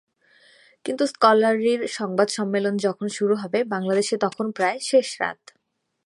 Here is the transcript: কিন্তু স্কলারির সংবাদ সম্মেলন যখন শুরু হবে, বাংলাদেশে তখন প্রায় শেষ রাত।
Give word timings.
কিন্তু 0.85 1.03
স্কলারির 1.07 1.81
সংবাদ 1.89 2.27
সম্মেলন 2.29 2.73
যখন 2.77 3.07
শুরু 3.09 3.35
হবে, 3.35 3.59
বাংলাদেশে 3.65 4.15
তখন 4.17 4.45
প্রায় 4.51 4.79
শেষ 4.81 5.07
রাত। 5.21 5.41